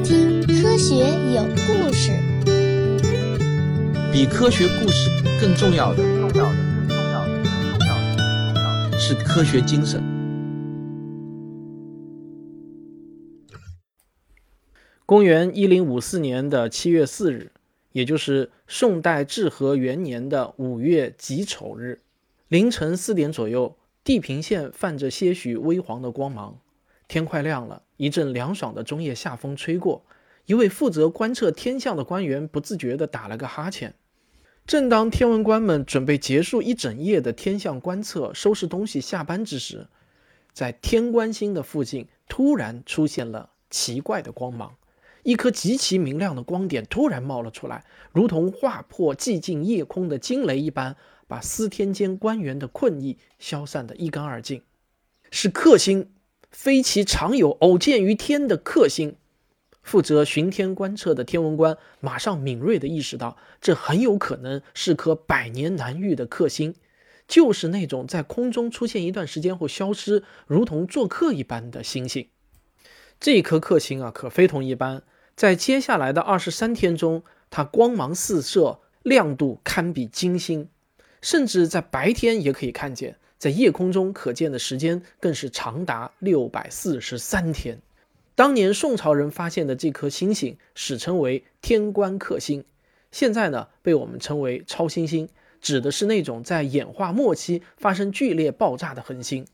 [0.00, 0.96] 听《科学
[1.34, 2.12] 有故事》。
[4.12, 5.10] 比科学故事
[5.40, 6.54] 更重要的，重要的，
[6.88, 10.00] 更重要的，更重要的，更重要的是科学精神。
[15.04, 17.50] 公元一零五四年的七月四日，
[17.92, 22.02] 也就是宋代至和元年的五月己丑日，
[22.48, 26.60] 凌晨四点左右，地平线泛着些许微黄的光芒，
[27.08, 27.82] 天快亮了。
[27.98, 30.04] 一阵凉爽的中夜夏风吹过，
[30.46, 33.94] 一位负责观测天象的官员不自觉地打了个哈欠。
[34.66, 39.88] 正当天文官们准备结束一整夜的天象观测，收拾东西下班之时，
[40.52, 44.76] 在天官星的附近突然出现了奇怪的光芒，
[45.24, 50.94] 一颗极其明亮的光点突然冒了出来，如同划破寂静夜空的惊雷一般，
[51.26, 54.62] 把司天监官员的困意消散得一干二净。
[55.30, 56.10] 是克星。
[56.50, 59.16] 非其常有，偶见于天的克星，
[59.82, 66.74] 负责巡天观测的天文官马上敏锐地意识到，这很有可能是颗百年难遇的克星，
[67.26, 72.28] 就是那种在空中出现一段时间后消失，如同做客一般的星星。
[73.20, 75.02] 这颗克星啊，可非同一般，
[75.36, 80.68] 在接下来的二十三天中，它光芒四射，亮度堪比金星，
[81.20, 83.18] 甚至在白天也可以看见。
[83.38, 87.80] 在夜空中可见的时间更是长达六百四十三天。
[88.34, 92.64] 当年宋朝人发现的这颗星星，史称为天官克星，
[93.10, 95.28] 现在呢被我们称为超新星，
[95.60, 99.46] 指的是那种在演化末期发生剧烈爆炸的恒星。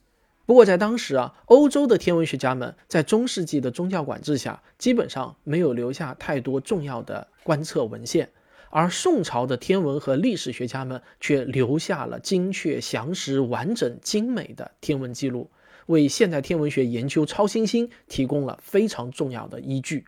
[0.46, 8.30] 不过在当时啊，欧洲的天文学家们在中世纪的宗教管制下，基本上没有留下太多重要的观测文献。
[8.76, 15.48] 而宋朝的天文和历史学家们却留下了精确、详实、完整、精美的天文记录，
[15.86, 20.06] 为现代天文学研究超新星提供了非常重要的依据。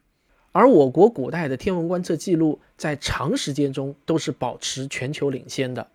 [0.51, 5.87] 而我国古代的天文观测记录在长时间中都是保持全球领先的。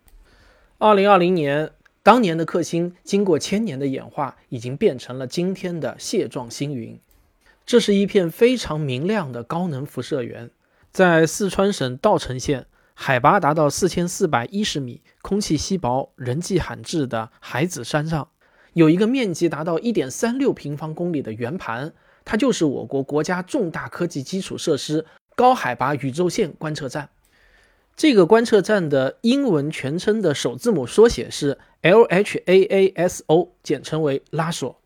[0.78, 6.98] 二零二零年，当年的克星经过千年的演化，已经变成了今天的蟹状星云。
[7.66, 10.48] 这是一片非常明亮的高能辐射源。
[10.92, 18.28] 在四川省稻城县，海拔达到四千四百一十米、空气稀薄、人迹罕至的海子山上，
[18.74, 21.94] 有一个面积达到一点三六平方公里的圆盘，
[22.26, 27.08] 它就是我国国家重大科技基础设施——高海拔宇宙线观测站。
[27.96, 34.78] 这个观测站的英文全称的首字母缩写是 LHAASO，简称为拉索。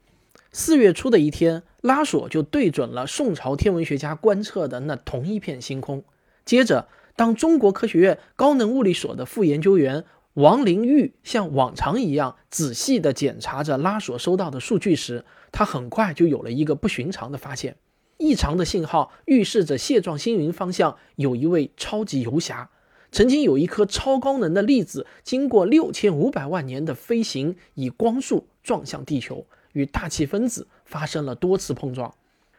[0.53, 1.65] 四月初的一天。
[1.87, 6.03] 拉索就对准了宋朝天文学家观测的那同一片星空。
[6.45, 10.05] 接着，当中国科学院高能物理所的副研究员
[10.35, 17.77] 王林玉像往常一样仔细地检查着拉索收到的数据时，他很快就有了一个不寻常的发现：
[18.19, 22.69] 异常的信号预示着蟹状星云方向有一位超级游侠。
[23.13, 29.47] 曾经有一颗超高能的粒子，经过六千五百万年的飞行，以光速撞向地球。
[29.73, 32.15] 与大气分子发生了多次碰撞，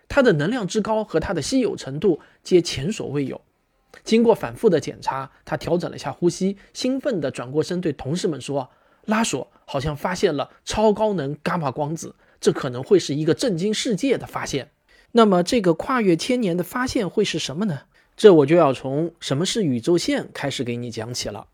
[0.07, 3.41] 它的能量之高和它的稀有程度皆前所未有。
[4.03, 8.69] 经过反复的检查，他调整了一下呼吸，兴奋地转过身对同事们说
[9.05, 14.69] ：“拉索好像发现了超高能伽马光子，这可能会是一个震惊世界的发现。
[15.13, 17.81] 那么，这个跨越千年的发现会是什么呢？
[18.15, 21.47] 这我就要从什么是宇宙线开始给你讲起了。”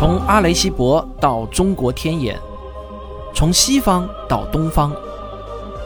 [0.00, 2.40] 从阿雷西博到中国天眼，
[3.34, 4.96] 从西方到东方，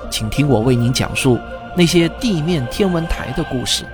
[0.08, 1.36] 请听我为您讲述
[1.76, 3.84] 那些地面天文台的故事。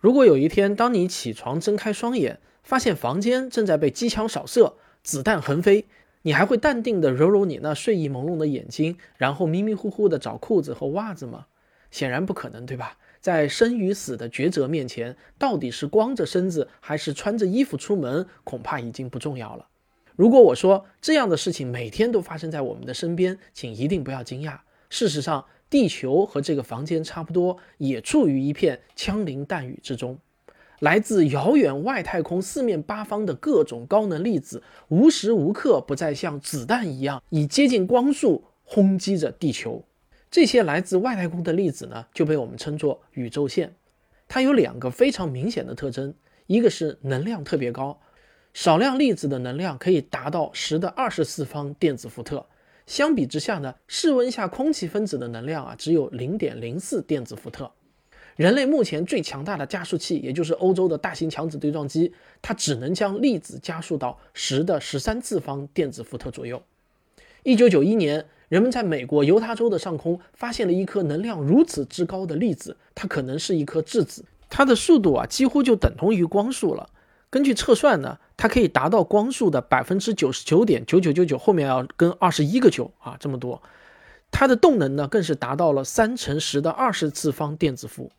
[0.00, 5.86] 如果有一天，当你起床睁开双眼，发现房间正在被机枪扫射、子弹横飞，
[6.22, 11.46] 你还会淡定的揉揉你那睡意朦胧的眼睛，然后迷迷糊糊的找裤子和袜子吗？
[11.92, 12.96] 显然不可能，对吧？
[13.22, 19.68] 在生与死的抉择面前，到底是光着身子还是穿着衣服出门，恐怕已经不重要了。
[20.16, 24.58] 如果我说这样的事情每天都发生在我们的身边，请一定不要惊讶。
[24.90, 30.18] 事实上，地球和这个房间差不多，也处于一片枪林弹雨之中。
[30.80, 39.84] 来自遥远外太空四面八方的各种高能粒子，无时无刻不在像子弹一样，以接近光速轰击着地球。
[40.32, 43.74] 这些来自外太空的粒子呢，就被我们称作宇宙线。
[44.26, 46.14] 它有两个非常明显的特征，
[46.46, 48.00] 一个是能量特别高，
[48.54, 52.46] 少量粒子的能量可以达到十的二十次方电子伏特。
[52.86, 57.70] 相比之下呢，室温下空气分子的能量啊，只有零点零四电子伏特。
[58.36, 66.62] 人类目前最强大的加速器，也就是欧洲的大型强子对撞机，它只能将粒子加速到十的十三次方电子伏特左右。
[67.42, 76.90] 一九九一年，人们在美国犹他州的上空发现了一颗能量如此之高的粒子，它可能是一颗质子，它的速度啊几乎就等同于光速了。
[77.30, 83.62] 根据测算呢，它可以达到光速的百分之九十九点九九九九，后面要跟二十一个九啊这么多。
[84.30, 88.12] 它的动能呢更是达到了三乘十的二十次方电子伏。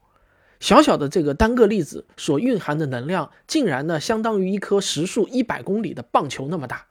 [0.59, 6.88] 小小的这个单个粒子所蕴含的能量，竟然呢相当于一颗时速一百公里的棒球那么大。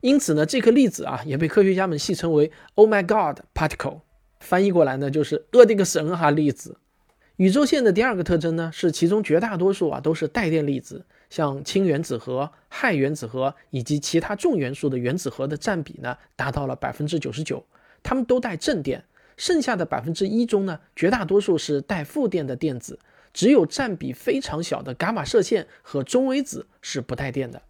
[0.00, 4.00] 因此呢，这颗粒子啊，也被科学家们戏称为 “Oh my God particle”，
[4.40, 6.78] 翻译过来呢，就是“呃，这个神哈粒子”。
[7.36, 17.64] 宇宙线的第二个特征呢，是其中绝大多数啊都是带电粒子，像氢原子核、氦原子核以及其他重元素的原子核的占比呢，达到了百分之九十九，
[18.02, 19.04] 它们都带正电。
[19.36, 22.98] 剩下的百分之一中呢，绝大多数是带负电的电子，
[23.34, 27.60] 只有占比非常小的伽马射线和中微子是不带电的。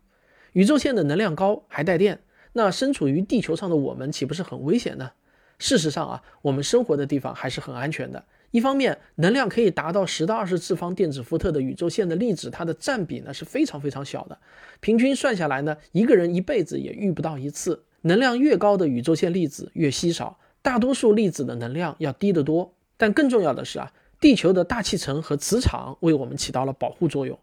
[0.56, 2.20] 宇宙线的能量高，还带电。
[2.54, 5.10] 那身处于地球上的我们岂不是很危险呢？
[5.58, 8.24] 事实上啊，我们生活的地方还是很安全的。
[8.52, 14.38] 一方面，能量可以达到十到二十次方电子伏特的宇宙线的粒子，它的占比呢是非常非常小的，
[14.80, 17.84] 平均算下来呢，一个人一辈子也遇不到一次。
[18.00, 22.72] 能量越高的宇宙线粒子越稀少，大多数粒子的能量要低得多。
[22.96, 23.92] 但更重要的是啊，
[24.22, 27.38] 地球的大气层和磁场为我们起到了保护作用。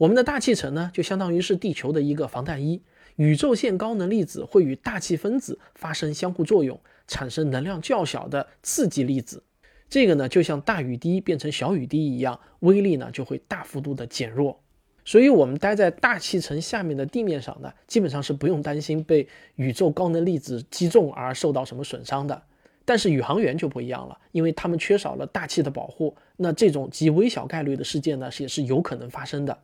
[0.00, 2.80] 我们的大气层呢，就相当于是地球的一个防弹衣。
[3.16, 9.42] 宇宙线高能粒子会与大气分子发生相互作用，产生能量较小的刺激粒子。
[9.90, 14.58] 这个呢，就像大雨滴变成小雨滴一样，威力呢就会大幅度的减弱。
[15.04, 22.42] 所以，我们待在大气层下面的地面上呢，基本上是不用担心被宇宙高能粒子击中而受到什么损伤的。
[22.86, 29.58] 但是宇航员就不一样了，因为他们缺少了大气的保护，那这种极微小概率的事件呢，也是有可能发生的。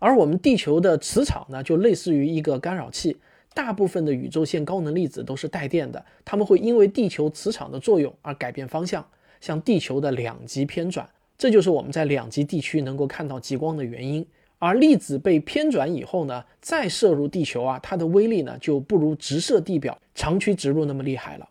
[0.00, 3.16] 而我们地球的磁场呢，就类似于一个干扰器。
[3.52, 9.04] 大部分的宇宙线高能粒子都是带电的，它们会因为地球磁场的作用而改变方向，
[9.40, 11.08] 向地球的两极偏转。
[11.36, 14.26] 这就是我们在两极地区能够看到极光的原因。
[14.58, 21.48] 而粒子被偏转以后呢，再射入地球啊，它的威力呢就不如直射地表、长驱直入那么厉害了。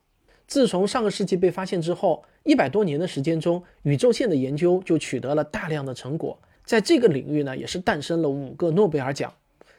[0.47, 6.39] 自从上个世纪被发现之后，一百多年的时间中，宇宙线的研究就取得了大量的成果。
[6.69, 9.33] 在这个领域呢，也是诞生了五个诺贝尔奖。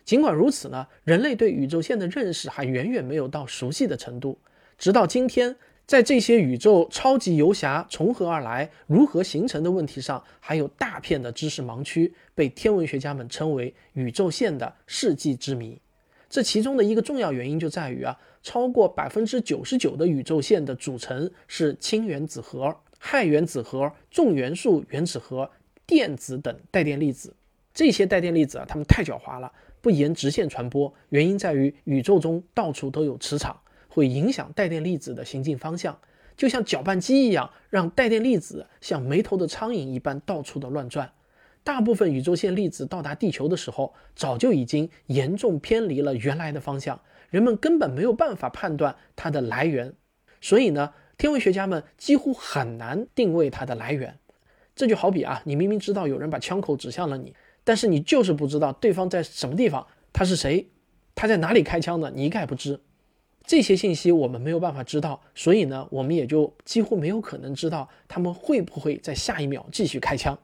[0.04, 4.36] 尽管如此呢，人类对宇宙线的认识还远远没有到熟悉的程度。
[4.76, 5.54] 直到今天，
[5.86, 15.80] 在这些宇宙超级游侠从何而来、如何形成的问题上，还有大片的知识盲区，被天文学家们称为宇宙线的世纪之谜。
[16.28, 25.48] 这其中的一个重要原因就在于啊，超过百分之九十九的宇宙线的组成是氢原子核、氦原子核、重元素原子核。
[25.90, 27.34] 电子等带电粒子，
[27.74, 30.94] 这些带电粒子啊，它们太狡猾了，不沿直线传播。
[31.08, 35.98] 原因在于宇宙中到处都有磁场，会影响带电粒子的行进方向，
[36.36, 41.10] 就像搅拌机一样，让带电粒子像没头的苍蝇一般到处的乱转。
[41.64, 47.00] 大部分宇宙线粒子到达地球的时候，早就已经严重偏离了原来的方向，
[47.30, 49.92] 人们根本没有办法判断它的来源。
[50.40, 54.19] 所以呢，天文学家们几乎很难定位它的来源。
[54.74, 57.34] 这就好比啊，你明明知道有人把枪口指向了你，
[57.64, 60.68] 但是你就是不知道对方在什么地方，他是谁，
[61.14, 62.80] 他在哪里开枪的，你一概不知。
[63.44, 70.38] 这些信息我们没有办法知道，所以呢，我们也就几乎没有可能知道他们会不会在下一秒继续开枪。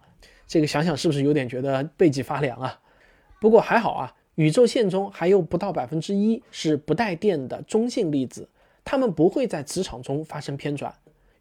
[0.46, 2.80] 这个想想是不是有点觉得背脊发凉啊？
[3.40, 8.48] 不过还好啊，宇宙线中还有不到百分之一是不带电的中性粒子，
[8.84, 10.92] 它们不会在磁场中发生偏转。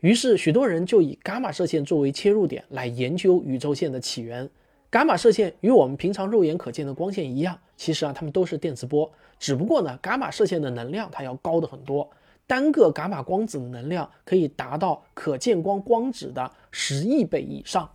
[0.05, 4.47] 于是，许多人就以伽马射线作为切入点来研究宇宙线的起源。
[4.91, 9.11] 伽马射线与我们平常肉眼可见的光线一样，其实啊，它们都是电磁波。
[9.39, 12.07] 只不过呢，伽马射线的能量它要高的很多，
[12.45, 17.89] 单个伽马光子的能量可以达到可见光光子的十亿倍以上。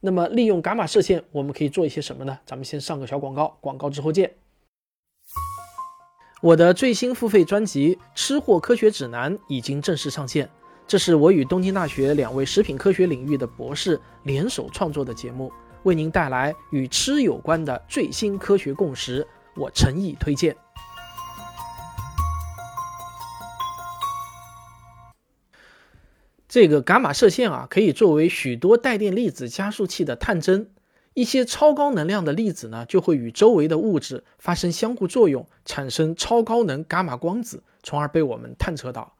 [0.00, 2.38] 那么，利用伽马射线，我们可以做一些什么呢？
[2.44, 4.30] 咱们先上个小广告，广告之后见。
[6.42, 10.50] 我的最新付费专辑《吃货科学指南》已经正式上线。
[10.92, 15.50] 这是我与东京大学两位食品科学领域的博士联手创作的节目，
[15.84, 20.54] 为您带来与吃有关的最新科学共识，我诚意推荐。
[26.46, 30.68] 这个伽马射线啊，可以作为许多带电粒子加速器的探针。
[31.14, 39.14] 一些超高能量的粒子呢，就会与周围的物质发生相互作用，产生超高能伽马光子，从而被我们探测到。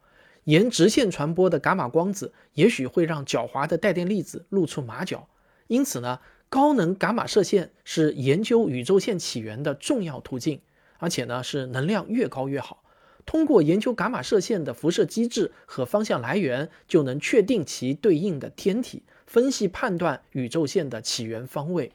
[0.44, 5.28] 沿直线传播的伽马光子，也许会让狡猾的带电粒子露出马脚。
[5.68, 6.18] 因此呢，
[6.48, 10.60] 高能伽马射线是研究宇宙线起源的重要途径，
[10.98, 12.82] 而且呢是能量越高越好。
[13.24, 21.92] 通过研究伽马射线的辐射机制和方向来源，就能确定其对应的天体，分析判断宇宙线的起源方位。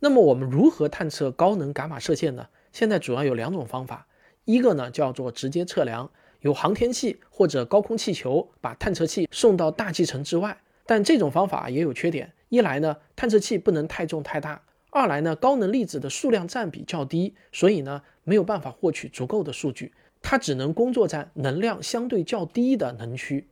[0.00, 2.48] 那么我们如何探测高能伽马射线呢？
[2.72, 4.08] 现在主要有两种方法，
[4.44, 10.56] 一个呢叫做直接测量，由航天器或者高空气球把探测器送到大气层之外。
[10.86, 19.92] 但这种方法也有缺点，一来呢探测器不能太重太大，二来呢高能粒子的数量占比较低，所以呢没有办法获取足够的数据。
[20.22, 23.48] 它只能工作在能量相对较低的能区。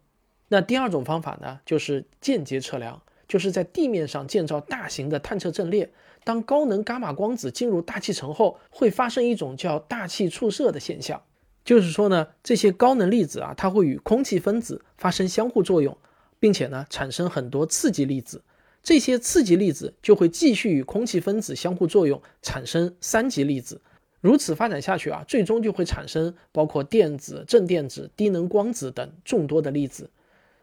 [0.49, 5.91] 那第二种方法呢，就是间接测量，就是在地面上建造大型的探测阵列。
[6.25, 11.23] 当高能伽马光子进入大气层后，会发生一种叫大气触射的现象。
[11.67, 15.99] 就是说呢，这些高能粒子啊，它会与空气分子发生相互作用，
[16.39, 18.41] 并且呢，产生很多刺激粒子。
[18.85, 23.83] 这些刺激粒子就会继续与空气分子相互作用，产生三级粒子。
[24.21, 30.09] 如此发展下去啊，最终就会产生包括电子、正电子、低能光子等众多的粒子，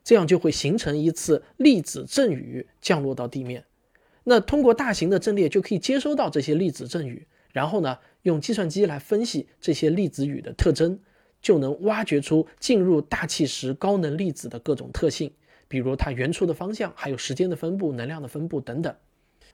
[0.05, 3.65] 这样就会形成一次粒子阵雨降落到地面。
[4.24, 11.00] 那通过大型的阵列就可以接收到这些粒子阵雨，然后呢，用计算机来分析这些粒子雨的特征，
[11.42, 15.32] 就能挖掘出进入大气时高能粒子的各种特性，
[15.68, 18.94] 比如它原出的方向，还有时间的分布、能量的分布等等。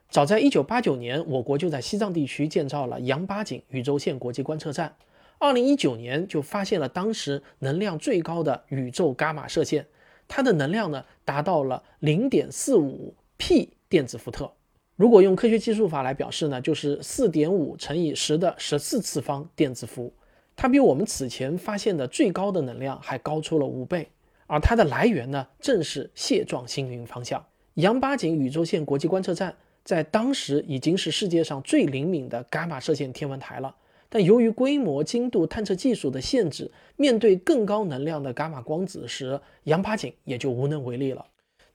[0.10, 4.96] 早在一九八九年，我国就在西藏地区建造了羊八井宇宙线国际观测站。
[5.38, 9.86] 二零一九年就发现了当时能量最高的宇宙伽马射线，
[10.28, 14.52] 它的能量呢达到了零点四五 p 电子伏特。
[15.00, 20.12] 如果用科学计数法来表示呢，就是四点五乘以十的十四次方电子伏。
[20.58, 24.10] 它比我们此前发现的最高的能量还高出了五倍。
[24.46, 27.42] 而它的来源呢，正是蟹状星云方向。
[27.76, 29.56] 杨八井宇宙线国际观测站。
[29.86, 33.74] 在当时已经是世界上最灵敏的伽马射线天文台了，
[34.08, 41.26] 但由于规模、精度、探测技术的限制，面对更高能量的伽马光子时，杨八井也就无能为力了。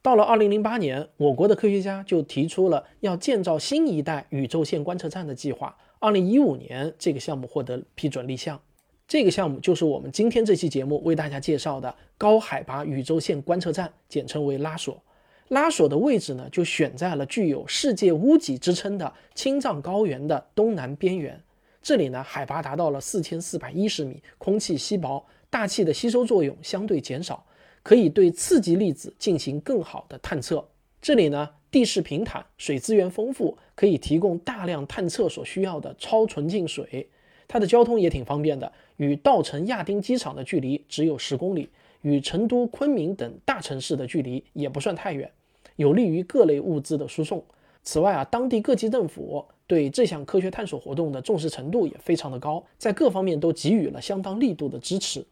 [0.04, 5.75] 到了2008年，我国的科学家就提出了要建造新一代宇宙线观测站的计划。
[6.00, 8.61] 2015年，这个项目获得批准立项。
[9.08, 15.02] 这个项目就是我们今天这期节目为大家介绍的高海拔宇宙线观测站，简称为拉索。
[15.49, 21.42] 拉索的位置呢，就选在了具有世界屋脊之称的青藏高原的东南边缘。
[21.80, 27.42] 这里呢，海拔达到了四千四百一十米，空气稀薄，大气的吸收作用相对减少，
[27.85, 30.67] 可以对次级粒子进行更好的探测。
[31.00, 37.09] 这里呢，地势平坦，水资源丰富，可以提供大量探测所需要的超纯净水。
[37.47, 41.69] 它的交通也挺方便的，与稻城亚丁机场的距离只有十公里。
[42.00, 45.31] 与成都、昆明等大城市的距离也不算太远，
[45.76, 47.43] 有利于各类物资的输送。
[47.83, 55.25] 此外啊，当地各级政府对这项科学探索活动的重视程度也非常的高，在各方面都给予了相当力度的支持。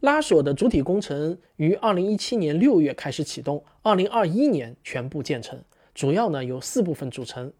[0.00, 5.62] 拉索的主体工程于二零一七年六月开始启动，二零二一年全部建成。
[5.94, 7.52] 主要呢由四部分组成，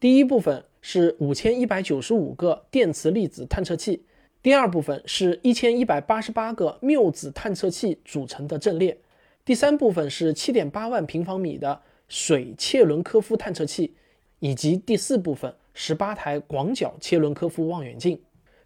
[0.00, 4.02] 第一部分是五千一百九十五个电磁粒子探测器。
[4.42, 8.96] 第二部分是一千一百八十八个缪子探测器组成的阵列，
[9.44, 13.92] 第三部分是七点八万平方米的水切伦科夫探测器，
[14.38, 18.18] 以及第四部分十八台广角切伦科夫望远镜。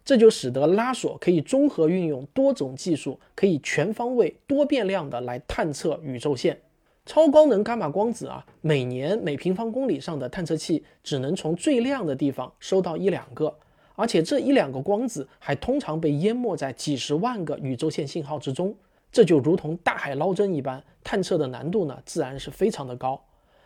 [0.07, 6.57] 这就使得拉索可以综合运用多种技术，可以全方位、多变量的来探测宇宙线。
[7.05, 13.53] 超高能伽马光子啊，每年每平方公里上的探测器只能从最亮的地方收到一两个。
[13.95, 18.73] 而且这一两个光子还通常被淹没在几十万个宇宙线信号之中，
[19.11, 23.21] 这就如同大海捞针一般，探测的难度呢自然是非常的高。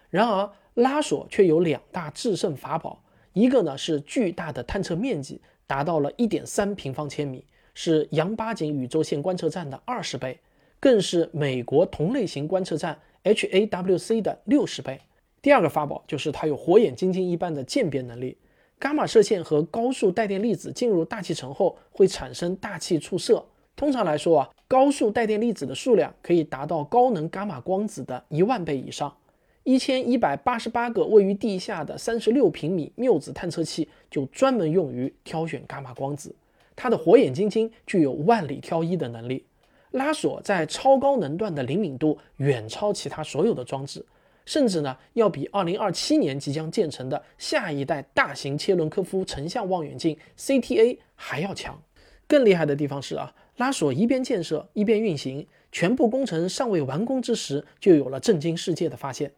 [0.09, 5.39] 然而拉索却有两大制胜法宝，一个呢是巨大的探测面积，
[5.71, 7.41] 达到了一点三平方千米，
[7.73, 10.37] 是杨八井宇宙线观测站的二十倍，
[10.81, 14.99] 更是美国同类型观测站 HAWC 的六十倍。
[15.41, 18.37] 第二个法宝就是它有火眼金睛一般的鉴别能力。
[18.81, 23.41] 伽马射线和高速带电粒子进入大气层后会产生大气触射。
[23.77, 29.15] 通常来说啊，高速带电粒子的数量可以达到高能伽马光子的一万倍以上。
[29.63, 36.35] 一千一百八十八个位于地下的三十六平米缪子探测器就专门用于挑选伽马光子。
[36.75, 39.45] 它的火眼金睛具有万里挑一的能力。
[39.91, 44.03] 拉索在超高能段的灵敏度远超其他所有的装置。
[44.43, 51.79] 甚至呢，要比二零二七年即将建成的下一代大型切伦科夫成像望远镜 CTA 还要强。
[52.25, 59.31] 更厉害的地方是啊，拉索一边建设一边运行，全部工程尚未完工之时，就有了震惊世界的发现。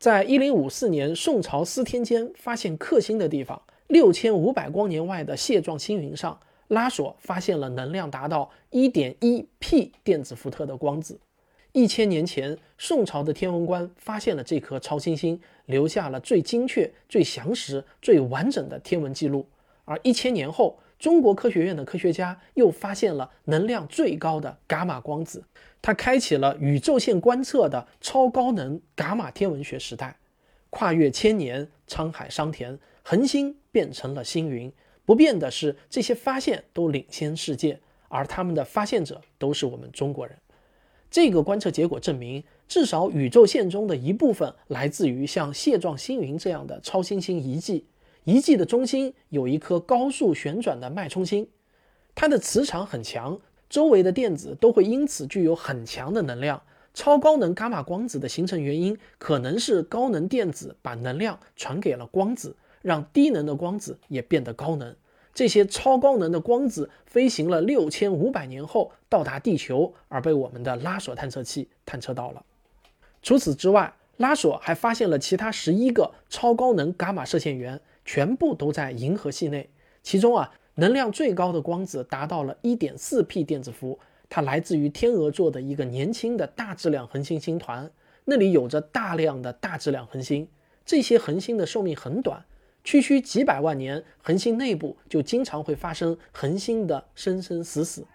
[0.00, 11.20] 在一零五四年宋朝司天监发现克星的地方，六千五百光年外的蟹状星云上，拉索发现了能量达到一点一 p 电子伏特的光子。
[11.72, 19.46] 一千年前，宋朝的天文官发现了这颗超新星，留下了最精确、最详实、最完整的天文记录。
[19.84, 25.44] 而一千年后，中国科学院的科学家又发现了能量最高的伽马光子，
[25.82, 30.16] 它开启了宇宙线观测的超高能伽马天文学时代。
[30.68, 34.72] 跨越千年，沧海桑田，恒星变成了星云。
[35.04, 40.36] 不变的是，这些发现都领先世界，而他们的发现者都是我们中国人。
[41.10, 47.84] 这个观测结果证明，至少宇宙线中的一部分来自于像蟹状星云这样的超新星遗迹。
[48.22, 51.48] 遗迹的中心有一颗高速旋转的脉冲星，
[52.14, 56.60] 它的磁场很强，周围的电子都会因此具有很强的能量。
[56.92, 64.94] 超高能伽马光子的形成原因，可能是高能电子把能量传给了光子，让低能的光子也变得高能。
[65.32, 72.44] 这些超高能的光子飞行了六千五百年后到达地球，而被我们的拉索探测器探测到了。
[73.22, 79.70] 除此之外，拉索还发现了其他十一个超高能伽马射线源，全部都在银河系内。
[80.02, 80.50] 其中啊，
[80.80, 83.98] 能量最高的光子达到了一点四 p 电子伏，
[84.30, 87.90] 它来自于天鹅座的一个年轻的大质量恒星星团，
[88.24, 90.48] 那里有着大量的大质量恒星。
[90.86, 92.42] 这些恒星的寿命很短。
[92.82, 98.06] 区区几百万年，恒星内部就经常会发生恒星的生生死死，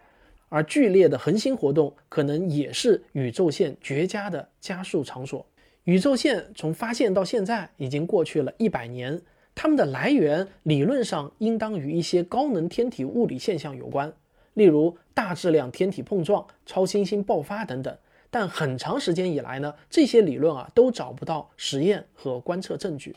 [0.50, 5.46] 而剧烈的恒星活动可能也是宇宙线绝佳的加速场所。
[5.84, 9.22] 宇宙线从发现到现在已经过去了一百年，
[9.56, 14.14] 它们的来源理论上应当与一些高能天体物理现象有关，
[14.54, 17.98] 例如大质量天体碰撞、超新星爆发等等。
[18.30, 23.16] 但很长时间以来呢，这些理论啊都找不到实验和观测证据。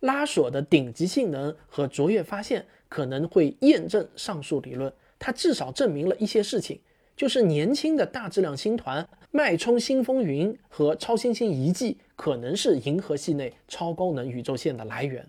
[0.00, 4.92] 拉索的顶级性能和卓越发现可能会验证上述理论。
[5.18, 6.80] 它至少证明了一些事情，
[7.16, 15.24] 就是年轻的大质量星团、脉冲星风云和超新星遗迹可能是银河系内超高能宇宙线的来源。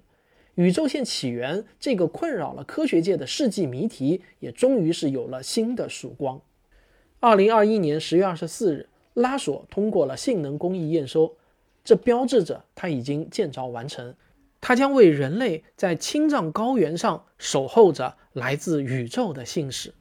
[0.58, 6.42] 宇宙线起源这个困扰了科学界的世纪谜题，也终于是有了新的曙光。
[7.20, 11.36] 二零二一年十月二十四日，拉索通过了性能工艺验收，
[11.84, 14.16] 这标志着它已经建造完成。
[14.60, 19.94] 它将为人类在青藏高原上守候着来自宇宙的信使。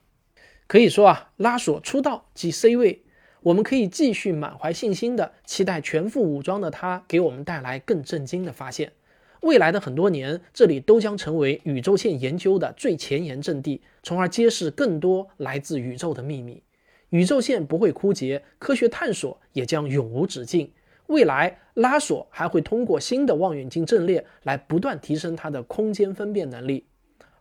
[0.66, 3.02] 可以说啊，拉索出道即 C 位，
[3.42, 8.92] 我们可以继续满怀信心的期待全副武装的他给我们带来更震惊的发现。
[9.42, 16.62] 未来的很多年，这里都将成为宇宙线研究的最前沿阵地，从而揭示更多来自宇宙的秘密。
[17.10, 20.70] 宇宙线不会枯竭，科学探索也将永无止境。
[21.06, 26.84] 未来，拉索还会通过新的望远镜阵列来不断提升它的空间分辨能力，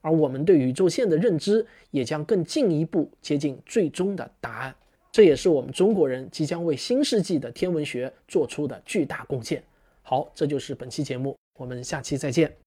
[0.01, 4.75] 而我们对宇宙线的认知也将更进一步接近最终的答案。
[5.11, 9.63] 这也是我们中国人即将为新世纪的天文学做出的巨大贡献。
[10.03, 12.57] 好，这就是本期节目，我们下期再见。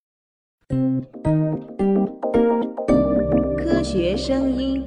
[3.58, 4.82] 科学声音。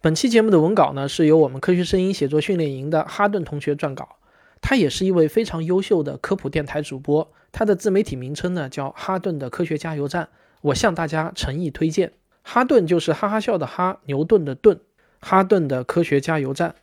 [0.00, 4.16] 本期节目的文稿呢，是由我们科学声音写作训练营的哈顿同学撰稿。
[4.62, 10.30] 他也是一位非常优秀的科普电台主播，他的自媒体名称呢叫哈顿的科学加油站，
[10.62, 12.12] 我向大家诚意推荐。
[12.42, 14.80] 哈顿就是哈哈笑的哈，牛顿的顿，
[15.20, 16.74] 哈顿的科学加油站。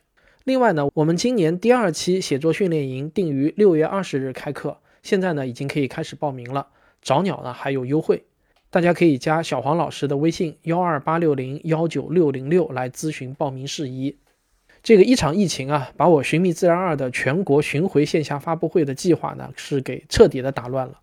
[0.44, 6.68] 另外呢，我们今年第二期写作训练营定于六月二十日开课，现在呢已经可以开始报名了，
[7.00, 8.24] 找鸟呢还有优惠，
[8.70, 14.16] 大家可以加小黄老师的微信幺二八六零幺九六零六来咨询报名事宜。
[14.82, 21.00] 这个一场疫情啊，把我《寻觅自然二》的全国巡回线下发布会的计划呢，是给彻底的打乱了。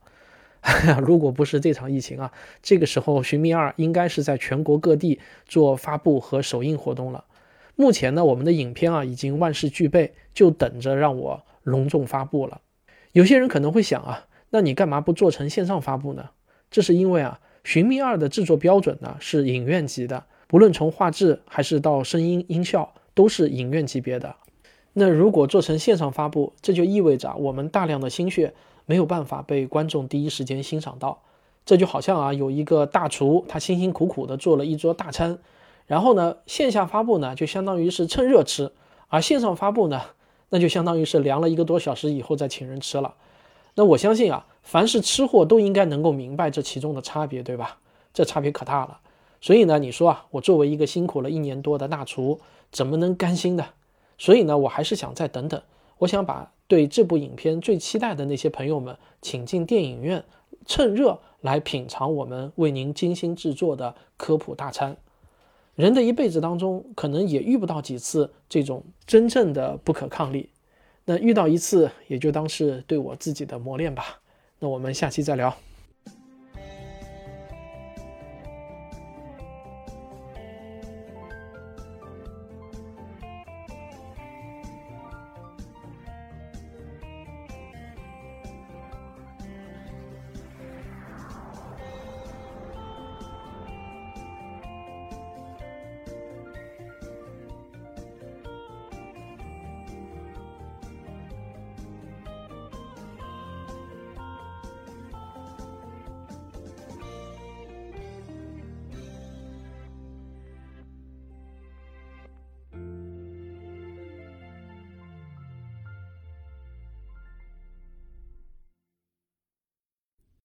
[1.06, 2.32] 如果不是这场疫情啊，
[2.64, 7.26] 这个时候《寻觅二》应该是在全国各地做发布和首映活动了。
[7.76, 12.62] 目前呢，我们的影片啊已经万事俱备，就等着让我隆重发布了。
[13.16, 16.32] 有些人可能会想啊，那你干嘛不做成线上发布呢？
[16.70, 22.94] 这是因为啊，《寻觅二》的制作标准呢是影院级的，不论从画质还是到声音音效。
[23.14, 24.36] 都是影院级别的，
[24.92, 28.54] 那如果做成线上发布，这就意味着我们大量的心血
[28.86, 31.22] 没有办法被观众第一时间欣赏到。
[31.66, 35.40] 这就好像啊，有一个大厨，他辛辛苦苦的做了一桌大餐，
[35.88, 38.74] 然后呢，线下发布呢，就相当于是趁热吃，
[39.08, 40.02] 而线上发布呢，
[40.56, 43.14] 那就相当于是凉了一个多小时以后再请人吃了。
[43.74, 47.78] 那我相信啊，凡是吃货都应该能够明白这其中的差别，对吧？
[48.14, 49.02] 这差别可大了。
[49.42, 52.40] 所以呢，你说啊，我作为一个辛苦了一年多的大厨，
[52.72, 53.66] 怎么能甘心的？
[54.18, 55.62] 所以呢，我还是想再等等。
[55.98, 60.24] 我想把对这部影片最期待的那些朋友们，请进电影院，
[60.66, 64.96] 趁热来品尝我们为您精心制作的科普大餐。
[65.76, 70.50] 人的一辈子当中，可能也遇不到几次这种真正的不可抗力。
[71.04, 74.22] 那遇到一次，也就当是对我自己的磨练吧。
[74.60, 75.56] 那我们下期再聊。